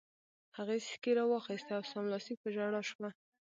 [0.57, 3.09] هغې سیکې را واخیستې او سملاسي په ژړا شوه